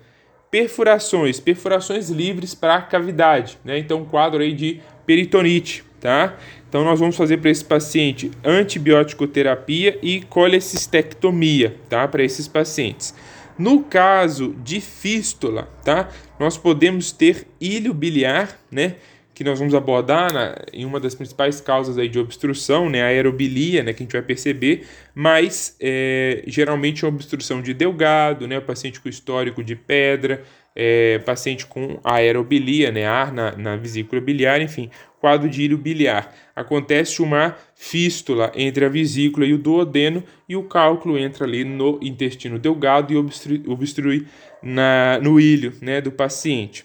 Perfurações, 0.51 1.39
perfurações 1.39 2.09
livres 2.09 2.55
para 2.55 2.77
a 2.77 2.83
cavidade, 2.83 3.59
né? 3.65 3.79
Então, 3.79 4.01
um 4.01 4.05
quadro 4.05 4.43
aí 4.43 4.53
de 4.53 4.81
peritonite, 5.07 5.85
tá? 6.01 6.37
Então, 6.69 6.83
nós 6.83 6.99
vamos 6.99 7.17
fazer 7.17 7.37
para 7.37 7.51
esse 7.51 7.65
paciente 7.65 8.31
antibiótico 8.43 9.27
terapia 9.27 9.99
e 10.03 10.23
colecistectomia, 10.23 11.77
tá? 11.89 12.09
Para 12.09 12.25
esses 12.25 12.49
pacientes. 12.49 13.15
No 13.59 13.83
caso 13.83 14.55
de 14.63 14.81
fístula, 14.81 15.69
tá? 15.85 16.09
Nós 16.39 16.57
podemos 16.57 17.13
ter 17.13 17.47
ilho 17.61 17.93
biliar, 17.93 18.59
né? 18.71 18.97
Que 19.35 19.45
nós 19.45 19.59
vamos 19.59 19.75
abordar 19.75 20.33
na, 20.33 20.55
em 20.73 20.85
uma 20.85 21.01
das 21.01 21.15
principais 21.15 21.61
causas 21.61 21.97
aí 21.97 22.09
de 22.09 22.19
obstrução, 22.19 22.89
né? 22.91 23.03
A 23.03 23.07
aerobilia, 23.07 23.83
né? 23.83 23.93
Que 23.93 24.03
a 24.03 24.05
gente 24.05 24.13
vai 24.13 24.23
perceber, 24.23 24.87
mas 25.15 25.77
é, 25.81 26.43
geralmente 26.47 27.05
é 27.05 27.09
uma 27.09 27.15
obstrução 27.15 27.63
de 27.63 27.75
delgado, 27.75 28.47
né? 28.47 28.59
O 28.59 28.63
paciente 28.63 29.01
com 29.01 29.09
histórico 29.09 29.63
de 29.63 29.77
pedra, 29.77 30.43
é, 30.75 31.19
paciente 31.19 31.67
com 31.67 31.99
aerobilia, 32.05 32.91
né? 32.91 33.07
Ar 33.07 33.33
na, 33.33 33.53
na 33.57 33.77
vesícula 33.77 34.21
biliar, 34.21 34.61
enfim, 34.61 34.91
quadro 35.21 35.49
de 35.49 35.63
ilho 35.63 35.79
biliar. 35.79 36.35
Acontece 36.57 37.23
uma 37.23 37.57
fístula 37.75 38.51
entre 38.55 38.85
a 38.85 38.89
vesícula 38.89 39.47
e 39.47 39.53
o 39.53 39.59
duodeno 39.59 40.25
e 40.49 40.57
o 40.57 40.65
cálculo 40.65 41.19
entra 41.19 41.45
ali 41.45 41.63
no 41.63 41.99
intestino 42.03 42.59
delgado 42.59 43.13
e 43.13 43.17
obstrui, 43.17 43.63
obstrui 43.67 44.27
na, 44.63 45.19
no 45.23 45.39
ilho 45.39 45.75
né, 45.81 46.01
do 46.01 46.11
paciente. 46.11 46.85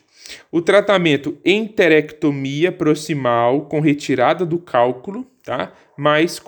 O 0.52 0.62
tratamento 0.62 1.38
enterectomia 1.46 2.72
proximal 2.72 3.62
com 3.62 3.80
retirada 3.80 4.46
do 4.46 4.58
cálculo, 4.58 5.26
tá? 5.44 5.72
mais 5.98 6.42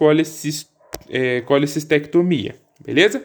é, 1.10 1.41
colecistectomia. 1.41 2.56
beleza? 2.84 3.24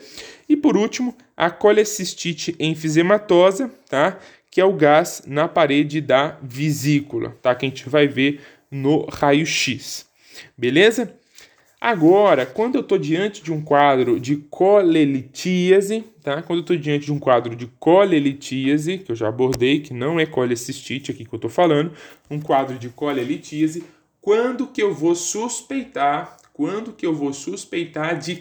E 0.49 0.57
por 0.57 0.77
último, 0.77 1.17
a 1.37 1.51
colecistite 1.51 2.55
enfisematosa, 2.61 3.73
tá? 3.89 4.19
Que 4.53 4.61
é 4.61 4.65
o 4.65 4.75
gás 4.75 5.23
na 5.27 5.49
parede 5.49 6.03
da 6.03 6.39
vesícula, 6.43 7.35
tá? 7.41 7.55
Que 7.55 7.65
a 7.65 7.69
gente 7.71 7.89
vai 7.89 8.07
ver 8.07 8.41
no 8.71 9.07
raio-x, 9.07 10.07
beleza? 10.57 11.17
Agora, 11.81 12.45
quando 12.45 12.75
eu 12.75 12.83
estou 12.83 12.99
diante 12.99 13.43
de 13.43 13.51
um 13.51 13.63
quadro 13.63 14.21
de 14.21 14.37
colelitíase, 14.37 16.05
tá? 16.23 16.43
Quando 16.43 16.59
eu 16.59 16.61
estou 16.61 16.77
diante 16.77 17.07
de 17.07 17.13
um 17.13 17.19
quadro 17.19 17.57
de 17.57 17.67
colelitíase, 17.81 18.99
que 18.99 19.11
eu 19.11 19.17
já 19.17 19.29
abordei, 19.29 19.81
que 19.81 19.95
não 19.95 20.21
é 20.21 20.27
colecistite 20.27 21.11
aqui 21.11 21.25
que 21.25 21.35
eu 21.35 21.39
estou 21.39 21.51
falando, 21.51 21.91
um 22.31 22.39
quadro 22.39 22.79
de 22.79 22.91
colelitíase, 22.91 23.83
quando 24.21 24.67
que 24.67 24.83
eu 24.83 24.93
vou 24.93 25.15
suspeitar, 25.15 26.37
quando 26.53 26.93
que 26.93 27.07
eu 27.07 27.15
vou 27.15 27.33
suspeitar 27.33 28.19
de 28.19 28.37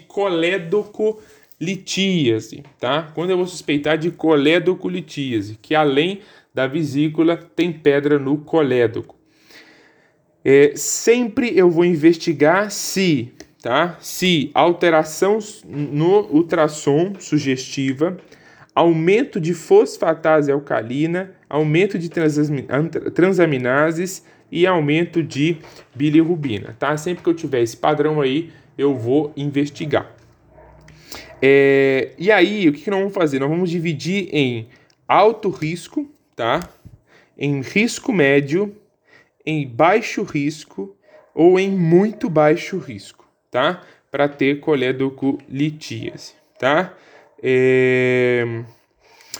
coledocolitíase, 1.62 2.64
tá? 2.78 3.10
Quando 3.14 3.30
eu 3.30 3.36
vou 3.36 3.46
suspeitar 3.46 3.96
de 3.96 4.10
coledocolitíase, 4.10 5.58
que 5.62 5.74
além 5.74 6.20
da 6.52 6.66
vesícula 6.66 7.36
tem 7.36 7.72
pedra 7.72 8.18
no 8.18 8.36
colédoco. 8.38 9.16
É, 10.44 10.72
sempre 10.74 11.56
eu 11.56 11.70
vou 11.70 11.84
investigar 11.84 12.70
se, 12.70 13.32
tá? 13.62 13.96
Se 14.00 14.50
alteração 14.52 15.38
no 15.64 16.26
ultrassom 16.30 17.14
sugestiva, 17.18 18.18
aumento 18.74 19.40
de 19.40 19.54
fosfatase 19.54 20.50
alcalina, 20.50 21.30
aumento 21.48 21.96
de 21.98 22.10
transaminases 23.14 24.24
e 24.50 24.66
aumento 24.66 25.22
de 25.22 25.58
bilirrubina, 25.94 26.76
tá? 26.78 26.96
Sempre 26.96 27.22
que 27.22 27.30
eu 27.30 27.34
tiver 27.34 27.62
esse 27.62 27.76
padrão 27.76 28.20
aí, 28.20 28.50
eu 28.76 28.96
vou 28.96 29.32
investigar. 29.36 30.21
É, 31.42 32.12
e 32.16 32.30
aí, 32.30 32.68
o 32.68 32.72
que, 32.72 32.82
que 32.82 32.90
nós 32.90 33.00
vamos 33.00 33.14
fazer? 33.14 33.40
Nós 33.40 33.50
vamos 33.50 33.68
dividir 33.68 34.28
em 34.32 34.68
alto 35.08 35.50
risco, 35.50 36.08
tá? 36.36 36.68
Em 37.36 37.60
risco 37.60 38.12
médio 38.12 38.76
em 39.44 39.66
baixo 39.66 40.22
risco 40.22 40.96
ou 41.34 41.58
em 41.58 41.70
muito 41.70 42.28
baixo 42.28 42.78
risco, 42.78 43.26
tá? 43.50 43.82
Para 44.10 44.28
ter 44.28 44.60
coledocolitíase, 44.60 46.34
tá? 46.58 46.94
É... 47.42 48.62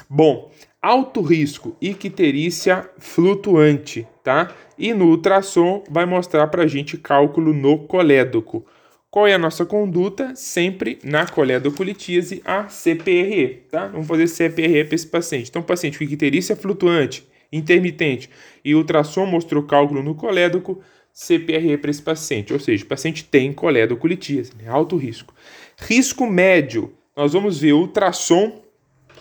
Bom, 0.08 0.50
alto 0.80 1.20
risco, 1.20 1.76
icterícia 1.80 2.88
flutuante, 2.98 4.06
tá? 4.22 4.54
E 4.78 4.92
no 4.94 5.06
ultrassom 5.06 5.84
vai 5.88 6.06
mostrar 6.06 6.46
para 6.48 6.66
gente 6.66 6.96
cálculo 6.96 7.52
no 7.52 7.78
colédoco. 7.78 8.64
Qual 9.12 9.26
é 9.26 9.34
a 9.34 9.38
nossa 9.38 9.66
conduta? 9.66 10.34
Sempre 10.34 10.98
na 11.04 11.26
coledocolitíase, 11.26 12.40
a 12.46 12.70
CPRE, 12.70 13.66
tá? 13.70 13.88
Vamos 13.88 14.06
fazer 14.06 14.26
CPRE 14.26 14.84
para 14.86 14.94
esse 14.94 15.06
paciente. 15.06 15.50
Então, 15.50 15.60
paciente 15.60 15.98
com 15.98 16.04
icterícia 16.04 16.56
flutuante, 16.56 17.28
intermitente 17.52 18.30
e 18.64 18.74
ultrassom 18.74 19.26
mostrou 19.26 19.64
cálculo 19.64 20.02
no 20.02 20.14
colédoco, 20.14 20.80
CPRE 21.12 21.76
para 21.76 21.90
esse 21.90 22.00
paciente, 22.00 22.54
ou 22.54 22.58
seja, 22.58 22.84
o 22.84 22.86
paciente 22.86 23.22
tem 23.22 23.52
coledocolitíase, 23.52 24.52
né? 24.58 24.66
alto 24.66 24.96
risco. 24.96 25.34
Risco 25.76 26.26
médio, 26.26 26.94
nós 27.14 27.34
vamos 27.34 27.60
ver 27.60 27.74
ultrassom, 27.74 28.62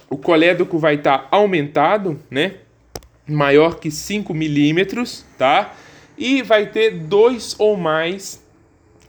o 0.10 0.18
colédoco 0.18 0.78
vai 0.78 0.96
estar 0.96 1.18
tá 1.18 1.28
aumentado, 1.36 2.18
né? 2.32 2.56
Maior 3.28 3.78
que 3.78 3.92
5 3.92 4.34
milímetros, 4.34 5.26
tá? 5.38 5.76
E 6.18 6.42
vai 6.42 6.68
ter 6.68 6.92
dois 6.92 7.58
ou 7.60 7.76
mais, 7.76 8.41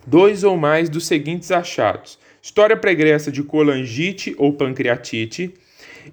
dois 0.06 0.44
ou 0.44 0.56
mais 0.56 0.88
dos 0.88 1.06
seguintes 1.06 1.50
achados: 1.50 2.18
história 2.42 2.76
pregressa 2.76 3.30
de 3.30 3.42
colangite 3.42 4.34
ou 4.38 4.52
pancreatite, 4.52 5.54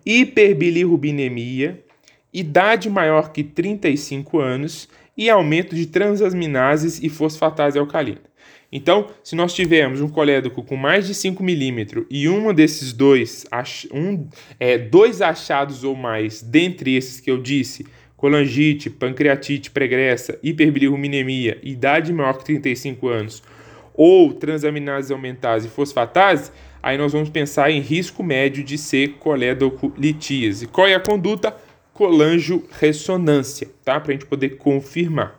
hiperbilirrubinemia, 0.06 1.84
idade 2.34 2.90
maior 2.90 3.32
que 3.32 3.44
35 3.44 4.40
anos 4.40 4.88
e 5.18 5.30
aumento 5.30 5.76
de 5.76 5.86
transaminases 5.86 7.02
e 7.04 7.10
fosfatase 7.10 7.78
alcalina. 7.78 8.30
Então, 8.72 9.08
se 9.24 9.36
nós 9.36 9.54
tivermos 9.54 10.00
um 10.00 10.08
colédoco 10.08 10.62
com 10.62 10.76
mais 10.76 11.08
de 11.08 11.16
5 11.16 11.44
milímetros 11.44 12.06
e 12.10 12.30
um 12.30 12.54
desses 12.54 12.94
dois, 12.94 13.46
um, 13.92 14.28
é, 14.60 14.78
dois 14.78 15.22
achados 15.22 15.84
ou 15.84 15.96
mais, 15.96 16.42
dentre 16.42 16.96
esses 16.96 17.20
que 17.20 17.32
eu 17.32 17.42
disse, 17.42 17.86
colangite, 18.16 18.90
pancreatite 18.90 19.72
pregressa, 19.72 20.38
hiperbilirruminemia, 20.44 21.58
idade 21.64 22.14
maior 22.14 22.38
que 22.38 22.46
35 22.46 23.08
anos, 23.08 23.42
ou 24.02 24.32
transaminase 24.32 25.12
aumentase 25.12 25.68
e 25.68 25.70
fosfatase, 25.70 26.52
aí 26.82 26.98
nós 26.98 27.12
vamos 27.12 27.28
pensar 27.28 27.70
em 27.70 27.82
risco 27.82 28.24
médio 28.24 28.64
de 28.64 28.78
ser 28.78 29.16
coledocolitíase. 29.20 30.68
Qual 30.68 30.88
é 30.88 30.96
a 30.96 31.02
conduta? 31.02 31.54
colangio-ressonância, 32.00 33.70
tá? 33.84 34.00
Para 34.00 34.12
a 34.12 34.16
gente 34.16 34.26
poder 34.26 34.52
confirmar. 34.52 35.38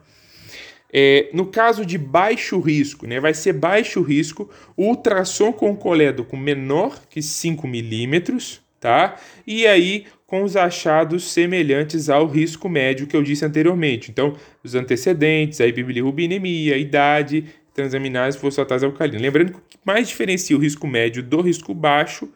É, 0.92 1.30
no 1.32 1.46
caso 1.46 1.86
de 1.86 1.96
baixo 1.96 2.60
risco, 2.60 3.06
né, 3.06 3.18
vai 3.18 3.32
ser 3.32 3.54
baixo 3.54 4.02
risco 4.02 4.50
ultrassom 4.76 5.54
com 5.54 5.74
colédoco 5.74 6.36
menor 6.36 7.00
que 7.08 7.22
5 7.22 7.66
milímetros, 7.66 8.60
tá? 8.78 9.16
E 9.46 9.66
aí 9.66 10.04
com 10.30 10.44
os 10.44 10.54
achados 10.54 11.24
semelhantes 11.24 12.08
ao 12.08 12.24
risco 12.24 12.68
médio 12.68 13.08
que 13.08 13.16
eu 13.16 13.22
disse 13.22 13.44
anteriormente. 13.44 14.12
Então, 14.12 14.36
os 14.62 14.76
antecedentes, 14.76 15.60
a 15.60 15.64
bilirrubinemia, 15.64 16.76
idade, 16.76 17.46
transaminase, 17.80 18.38
fosfatase 18.38 18.84
alcalina. 18.84 19.22
Lembrando 19.22 19.52
que 19.52 19.58
o 19.58 19.62
que 19.68 19.78
mais 19.84 20.08
diferencia 20.08 20.56
o 20.56 20.60
risco 20.60 20.86
médio 20.86 21.22
do 21.22 21.40
risco 21.40 21.72
baixo 21.74 22.28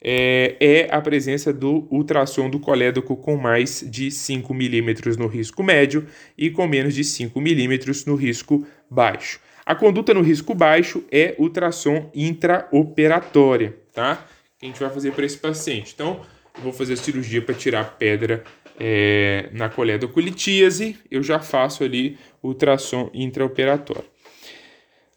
é, 0.00 0.56
é, 0.60 0.88
a 0.90 1.00
presença 1.00 1.52
do 1.52 1.86
ultrassom 1.90 2.48
do 2.48 2.58
colédoco 2.58 3.16
com 3.16 3.36
mais 3.36 3.84
de 3.86 4.10
5 4.10 4.54
milímetros 4.54 5.16
no 5.16 5.26
risco 5.26 5.62
médio 5.62 6.06
e 6.36 6.50
com 6.50 6.66
menos 6.66 6.94
de 6.94 7.04
5 7.04 7.40
milímetros 7.40 8.04
no 8.06 8.14
risco 8.14 8.66
baixo. 8.88 9.40
A 9.66 9.74
conduta 9.74 10.14
no 10.14 10.22
risco 10.22 10.54
baixo 10.54 11.04
é 11.10 11.34
ultrassom 11.38 12.10
intraoperatória, 12.14 13.76
tá? 13.92 14.26
Que 14.58 14.66
a 14.66 14.68
gente 14.68 14.80
vai 14.80 14.88
fazer 14.88 15.12
para 15.12 15.26
esse 15.26 15.36
paciente. 15.36 15.92
Então, 15.94 16.20
eu 16.56 16.62
vou 16.62 16.72
fazer 16.72 16.94
a 16.94 16.96
cirurgia 16.96 17.42
para 17.42 17.54
tirar 17.54 17.80
a 17.82 17.84
pedra 17.84 18.42
é, 18.80 19.48
na 19.52 19.68
coledocolitíase, 19.68 20.96
eu 21.10 21.22
já 21.22 21.40
faço 21.40 21.82
ali 21.82 22.16
ultrassom 22.42 23.10
intraoperatório. 23.12 24.04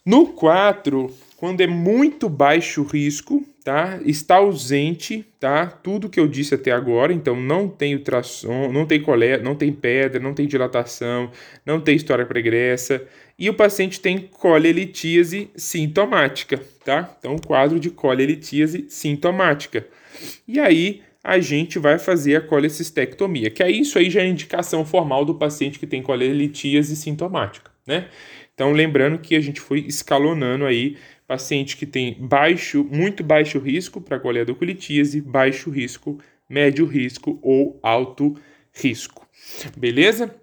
No 0.03 0.27
4, 0.27 1.13
quando 1.37 1.61
é 1.61 1.67
muito 1.67 2.27
baixo 2.27 2.81
risco, 2.81 3.45
tá? 3.63 3.99
Está 4.03 4.37
ausente, 4.37 5.23
tá? 5.39 5.67
Tudo 5.67 6.09
que 6.09 6.19
eu 6.19 6.27
disse 6.27 6.55
até 6.55 6.71
agora, 6.71 7.13
então 7.13 7.39
não 7.39 7.67
tem 7.67 7.93
ultrassom, 7.93 8.71
não 8.71 8.87
tem 8.87 8.99
colé, 8.99 9.37
não 9.37 9.53
tem 9.55 9.71
pedra, 9.71 10.19
não 10.19 10.33
tem 10.33 10.47
dilatação, 10.47 11.31
não 11.63 11.79
tem 11.79 11.95
história 11.95 12.25
pregressa 12.25 13.05
e 13.37 13.47
o 13.47 13.53
paciente 13.53 13.99
tem 13.99 14.17
colelitíase 14.17 15.51
sintomática, 15.55 16.59
tá? 16.83 17.15
Então 17.19 17.37
quadro 17.37 17.79
de 17.79 17.91
colelitíase 17.91 18.85
sintomática. 18.89 19.85
E 20.47 20.59
aí 20.59 21.03
a 21.23 21.39
gente 21.39 21.77
vai 21.77 21.99
fazer 21.99 22.37
a 22.37 22.41
colecistectomia, 22.41 23.51
que 23.51 23.61
é 23.61 23.69
isso 23.69 23.99
aí 23.99 24.09
já 24.09 24.21
é 24.21 24.27
indicação 24.27 24.83
formal 24.83 25.23
do 25.23 25.35
paciente 25.35 25.77
que 25.77 25.85
tem 25.85 26.01
colelitíase 26.01 26.95
sintomática, 26.95 27.69
né? 27.85 28.07
Então 28.61 28.73
lembrando 28.73 29.17
que 29.17 29.35
a 29.35 29.41
gente 29.41 29.59
foi 29.59 29.79
escalonando 29.87 30.67
aí 30.67 30.95
paciente 31.27 31.75
que 31.75 31.83
tem 31.83 32.15
baixo, 32.19 32.87
muito 32.91 33.23
baixo 33.23 33.57
risco 33.57 33.99
para 33.99 34.19
coledoculitíase, 34.19 35.19
baixo 35.19 35.71
risco, 35.71 36.19
médio 36.47 36.85
risco 36.85 37.39
ou 37.41 37.79
alto 37.81 38.35
risco. 38.71 39.27
Beleza? 39.75 40.35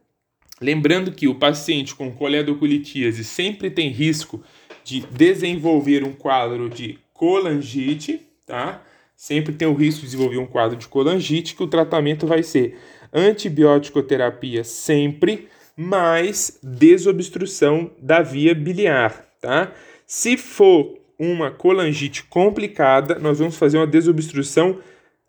Lembrando 0.61 1.13
que 1.13 1.29
o 1.29 1.37
paciente 1.37 1.95
com 1.95 2.11
coledoculitíase 2.11 3.23
sempre 3.23 3.71
tem 3.71 3.89
risco 3.89 4.43
de 4.83 5.07
desenvolver 5.13 6.03
um 6.03 6.13
quadro 6.13 6.69
de 6.69 6.99
colangite, 7.13 8.27
tá? 8.45 8.83
Sempre 9.15 9.55
tem 9.55 9.69
o 9.69 9.75
risco 9.75 10.01
de 10.01 10.07
desenvolver 10.07 10.39
um 10.39 10.47
quadro 10.47 10.77
de 10.77 10.89
colangite, 10.89 11.55
que 11.55 11.63
o 11.63 11.69
tratamento 11.69 12.27
vai 12.27 12.43
ser 12.43 12.77
antibiótico 13.13 14.03
terapia 14.03 14.65
sempre, 14.65 15.47
mais 15.81 16.59
desobstrução 16.61 17.93
da 18.03 18.21
via 18.21 18.53
biliar, 18.53 19.25
tá? 19.41 19.73
Se 20.05 20.37
for 20.37 20.99
uma 21.17 21.53
colangite 21.53 22.25
complicada, 22.25 23.17
nós 23.21 23.39
vamos 23.39 23.57
fazer 23.57 23.79
uma 23.79 23.87
desobstrução 23.87 24.81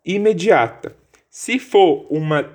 imediata. 0.04 0.96
Se 1.30 1.60
for 1.60 2.04
uma 2.10 2.50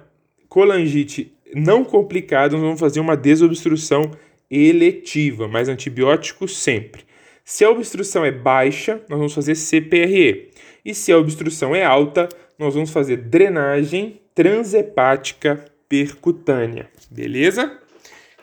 colangite 0.50 1.32
não 1.54 1.86
complicada, 1.86 2.58
nós 2.58 2.62
vamos 2.64 2.80
fazer 2.82 3.00
uma 3.00 3.16
desobstrução 3.16 4.12
eletiva, 4.52 5.48
mas 5.48 5.70
antibiótico 5.70 6.50
sempre. 6.50 7.04
Se 7.46 7.64
a 7.64 7.70
obstrução 7.70 8.26
é 8.26 8.32
baixa, 8.32 9.02
nós 9.08 9.18
vamos 9.18 9.34
fazer 9.34 9.56
CPRE. 9.56 10.50
E 10.84 10.94
se 10.94 11.14
a 11.14 11.18
obstrução 11.18 11.74
é 11.74 11.86
alta, 11.86 12.28
nós 12.60 12.74
vamos 12.74 12.90
fazer 12.90 13.16
drenagem 13.18 14.20
transhepática 14.34 15.64
percutânea. 15.88 16.90
Beleza? 17.10 17.85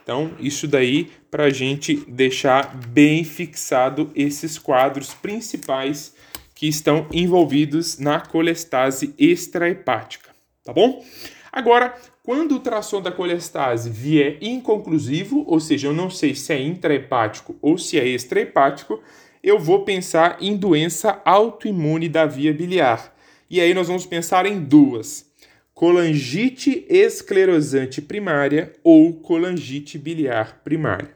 Então, 0.03 0.33
isso 0.38 0.67
daí 0.67 1.11
para 1.31 1.45
a 1.45 1.51
gente 1.51 1.95
deixar 2.09 2.77
bem 2.88 3.25
fixado 3.25 4.11
esses 4.15 4.59
quadros 4.59 5.15
principais 5.15 6.15
que 6.55 6.67
estão 6.67 7.07
envolvidos 7.12 7.99
na 7.99 8.21
colestase 8.21 9.15
extrahepática, 9.19 10.31
tá 10.65 10.73
bom? 10.73 11.05
Agora, 11.51 11.95
quando 12.23 12.53
o 12.53 12.55
ultrassom 12.55 13.03
da 13.03 13.11
colestase 13.11 13.91
vier 13.91 14.38
inconclusivo, 14.41 15.45
ou 15.47 15.59
seja, 15.59 15.88
eu 15.88 15.93
não 15.93 16.09
sei 16.09 16.35
se 16.35 16.53
é 16.53 16.61
intrahepático 16.62 17.57
ou 17.61 17.77
se 17.77 17.99
é 17.99 18.07
extrahepático, 18.07 19.03
eu 19.43 19.59
vou 19.59 19.85
pensar 19.85 20.38
em 20.41 20.57
doença 20.57 21.21
autoimune 21.25 22.09
da 22.09 22.25
via 22.27 22.55
biliar. 22.55 23.12
E 23.51 23.61
aí 23.61 23.75
nós 23.75 23.88
vamos 23.88 24.07
pensar 24.07 24.47
em 24.47 24.61
duas: 24.61 25.32
colangite 25.75 26.87
esclerosante 26.89 28.01
primária 28.01 28.73
ou 28.85 29.13
colangite 29.15 29.99
biliar 29.99 30.61
primária. 30.63 31.11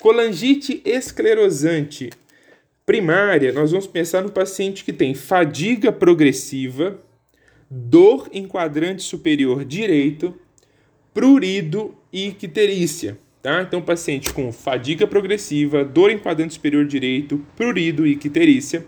Colangite 0.00 0.82
esclerosante 0.84 2.10
primária, 2.84 3.52
nós 3.52 3.70
vamos 3.70 3.86
pensar 3.86 4.22
no 4.22 4.30
paciente 4.30 4.84
que 4.84 4.92
tem 4.92 5.14
fadiga 5.14 5.90
progressiva, 5.90 7.00
dor 7.70 8.28
em 8.32 8.46
quadrante 8.46 9.02
superior 9.02 9.64
direito, 9.64 10.34
prurido 11.12 11.94
e 12.12 12.28
icterícia. 12.28 13.18
Tá? 13.42 13.62
Então, 13.62 13.80
paciente 13.82 14.32
com 14.32 14.50
fadiga 14.50 15.06
progressiva, 15.06 15.84
dor 15.84 16.10
em 16.10 16.18
quadrante 16.18 16.54
superior 16.54 16.86
direito, 16.86 17.44
prurido 17.56 18.06
e 18.06 18.12
icterícia. 18.12 18.86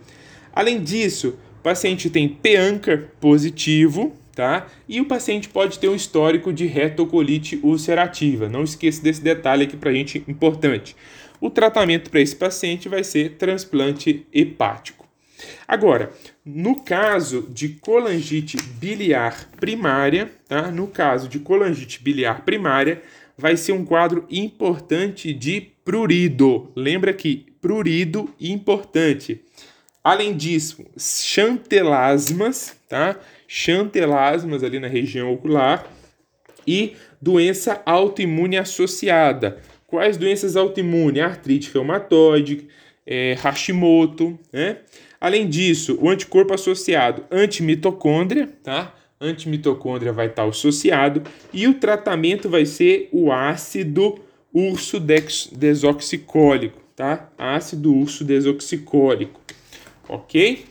Além 0.53 0.83
disso, 0.83 1.39
paciente 1.63 2.09
tem 2.09 2.29
PANCA 2.29 3.11
positivo, 3.21 4.15
tá? 4.37 4.66
E 4.87 5.01
o 5.01 5.07
paciente 5.07 5.49
pode 5.49 5.79
ter 5.79 5.88
um 5.88 5.94
histórico 5.94 6.53
de 6.53 6.66
retocolite 6.66 7.59
ulcerativa. 7.62 8.49
Não 8.49 8.62
esqueça 8.62 9.03
desse 9.03 9.22
detalhe 9.22 9.64
aqui 9.64 9.77
para 9.77 9.90
a 9.90 9.94
gente 9.94 10.22
importante. 10.29 10.94
O 11.40 11.49
tratamento 11.51 12.11
para 12.11 12.20
esse 12.20 12.37
paciente 12.37 12.88
vai 12.88 13.03
ser 13.03 13.37
transplante 13.37 14.27
hepático. 14.33 15.07
Agora, 15.66 16.12
no 16.44 16.83
caso 16.83 17.46
de 17.51 17.70
colangite 17.70 18.57
biliar 18.79 19.51
primária, 19.59 20.31
tá? 20.46 20.70
No 20.70 20.87
caso 20.87 21.29
de 21.29 21.38
colangite 21.38 22.03
biliar 22.03 22.44
primária, 22.44 23.03
vai 23.37 23.57
ser 23.57 23.72
um 23.72 23.85
quadro 23.85 24.27
importante 24.31 25.33
de 25.33 25.61
prurido. 25.85 26.70
Lembra 26.77 27.12
que 27.12 27.46
prurido 27.61 28.33
importante. 28.40 29.42
Além 30.03 30.37
disso, 30.37 30.87
chantelasmas, 30.96 32.77
tá? 32.88 33.18
Chantelasmas 33.47 34.63
ali 34.63 34.79
na 34.79 34.89
região 34.89 35.33
ocular 35.33 35.87
e 36.67 36.95
doença 37.21 37.81
autoimune 37.87 38.57
associada. 38.57 39.59
Quais 39.87 40.17
doenças 40.17 40.57
autoimunes? 40.57 41.23
Artrite 41.23 41.71
reumatoide, 41.73 42.67
é, 43.07 43.35
Hashimoto, 43.35 44.39
né? 44.53 44.79
Além 45.21 45.49
disso, 45.49 45.99
o 46.01 46.11
anticorpo 46.11 46.53
associado 46.53 47.25
antimitocôndria, 47.31 48.49
tá? 48.63 48.95
Antimitocôndria 49.21 50.13
vai 50.13 50.27
estar 50.27 50.45
associado 50.45 51.23
e 51.53 51.67
o 51.67 51.75
tratamento 51.75 52.49
vai 52.49 52.67
ser 52.67 53.09
o 53.13 53.33
ácido 53.33 54.19
urso 54.53 55.01
desoxicólico, 55.01 56.81
tá? 56.95 57.31
Ácido 57.39 57.95
urso 57.95 58.25
desoxicólico, 58.25 59.41
ok? 60.09 60.67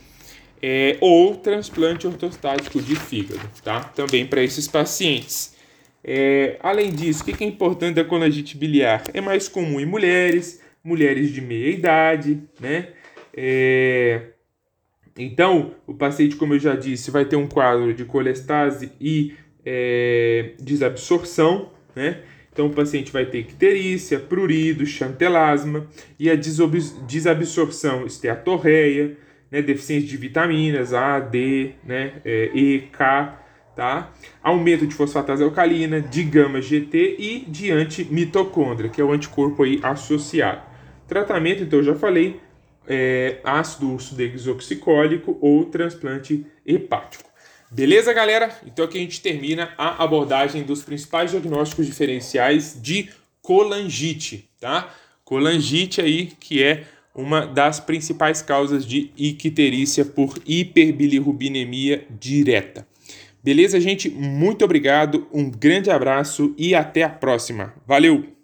É, 0.67 0.97
ou 0.99 1.35
transplante 1.35 2.07
ortostático 2.07 2.81
de 2.81 2.95
fígado, 2.95 3.47
tá? 3.63 3.81
Também 3.81 4.25
para 4.25 4.41
esses 4.41 4.67
pacientes. 4.67 5.55
É, 6.03 6.57
além 6.59 6.91
disso, 6.91 7.21
o 7.21 7.25
que 7.25 7.43
é 7.43 7.47
importante 7.47 7.97
da 7.97 8.03
colangite 8.03 8.57
biliar? 8.57 9.03
É 9.13 9.21
mais 9.21 9.47
comum 9.47 9.79
em 9.79 9.85
mulheres, 9.85 10.59
mulheres 10.83 11.31
de 11.31 11.39
meia 11.39 11.69
idade, 11.69 12.41
né? 12.59 12.87
É, 13.31 14.29
então, 15.15 15.75
o 15.85 15.93
paciente, 15.93 16.35
como 16.35 16.55
eu 16.55 16.59
já 16.59 16.75
disse, 16.75 17.11
vai 17.11 17.25
ter 17.25 17.35
um 17.35 17.45
quadro 17.45 17.93
de 17.93 18.03
colestase 18.03 18.91
e 18.99 19.35
é, 19.63 20.53
desabsorção, 20.59 21.73
né? 21.95 22.23
Então, 22.51 22.65
o 22.65 22.73
paciente 22.73 23.11
vai 23.11 23.27
ter 23.27 23.37
icterícia, 23.41 24.19
prurido, 24.19 24.83
chantelasma 24.83 25.85
e 26.17 26.27
a 26.27 26.35
desabsorção 26.35 28.07
esteatorreia, 28.07 29.15
né? 29.55 29.61
deficiência 29.61 30.07
de 30.07 30.17
vitaminas 30.17 30.93
A, 30.93 31.19
D, 31.19 31.71
né? 31.83 32.13
É, 32.23 32.51
e, 32.53 32.81
K, 32.91 33.39
tá? 33.75 34.11
Aumento 34.41 34.85
de 34.85 34.93
fosfatase 34.93 35.43
alcalina, 35.43 36.01
de 36.01 36.23
gama 36.23 36.61
GT 36.61 37.15
e 37.19 37.39
de 37.47 37.71
antimitocôndria, 37.71 38.89
que 38.89 39.01
é 39.01 39.03
o 39.03 39.11
anticorpo 39.11 39.63
aí 39.63 39.79
associado. 39.83 40.61
Tratamento, 41.07 41.63
então, 41.63 41.79
eu 41.79 41.85
já 41.85 41.95
falei, 41.95 42.39
é, 42.87 43.39
ácido 43.43 43.91
urso 43.91 44.15
desoxicólico 44.15 45.37
ou 45.41 45.65
transplante 45.65 46.45
hepático. 46.65 47.29
Beleza, 47.71 48.13
galera? 48.13 48.55
Então 48.65 48.85
aqui 48.85 48.97
a 48.97 49.01
gente 49.01 49.21
termina 49.21 49.73
a 49.77 50.03
abordagem 50.03 50.63
dos 50.63 50.83
principais 50.83 51.31
diagnósticos 51.31 51.85
diferenciais 51.85 52.79
de 52.81 53.09
colangite, 53.41 54.49
tá? 54.59 54.93
Colangite 55.23 55.99
aí 55.99 56.27
que 56.39 56.63
é 56.63 56.85
uma 57.15 57.45
das 57.45 57.79
principais 57.79 58.41
causas 58.41 58.85
de 58.85 59.11
icterícia 59.17 60.03
por 60.03 60.37
hiperbilirrubinemia 60.45 62.05
direta. 62.19 62.85
Beleza, 63.43 63.79
gente? 63.79 64.09
Muito 64.09 64.65
obrigado, 64.65 65.27
um 65.31 65.49
grande 65.49 65.89
abraço 65.89 66.53
e 66.57 66.75
até 66.75 67.03
a 67.03 67.09
próxima. 67.09 67.73
Valeu! 67.87 68.34